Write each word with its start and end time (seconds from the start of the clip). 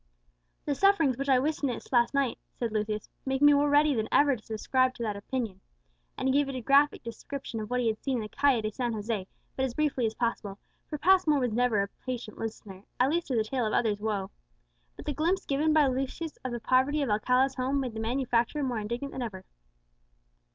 "The 0.65 0.73
sufferings 0.73 1.15
which 1.15 1.29
I 1.29 1.37
witnessed 1.37 1.93
last 1.93 2.15
night," 2.15 2.39
said 2.55 2.71
Lucius, 2.71 3.07
"make 3.23 3.39
me 3.39 3.53
more 3.53 3.69
ready 3.69 3.93
than 3.93 4.09
ever 4.11 4.35
to 4.35 4.43
subscribe 4.43 4.95
to 4.95 5.03
that 5.03 5.15
opinion;" 5.15 5.61
and 6.17 6.27
he 6.27 6.33
gave 6.33 6.49
a 6.49 6.59
graphic 6.59 7.03
description 7.03 7.59
of 7.59 7.69
what 7.69 7.81
he 7.81 7.85
had 7.85 8.01
seen 8.01 8.15
in 8.17 8.21
the 8.23 8.27
Calle 8.29 8.63
de 8.63 8.71
San 8.71 8.95
José, 8.95 9.27
but 9.55 9.63
as 9.63 9.75
briefly 9.75 10.07
as 10.07 10.15
possible, 10.15 10.57
for 10.87 10.97
Passmore 10.97 11.37
was 11.39 11.51
never 11.53 11.83
a 11.83 11.87
patient 12.03 12.39
listener, 12.39 12.83
at 12.99 13.11
least 13.11 13.27
to 13.27 13.35
the 13.35 13.43
tale 13.43 13.67
of 13.67 13.73
other's 13.73 13.99
woe. 14.01 14.31
But 14.95 15.05
the 15.05 15.13
glimpse 15.13 15.45
given 15.45 15.71
by 15.71 15.85
Lucius 15.85 16.35
of 16.37 16.51
the 16.51 16.59
poverty 16.59 17.03
of 17.03 17.11
Alcala's 17.11 17.53
home 17.53 17.79
made 17.79 17.93
the 17.93 17.99
manufacturer 17.99 18.63
more 18.63 18.79
indignant 18.79 19.11
than 19.11 19.21
ever. 19.21 19.45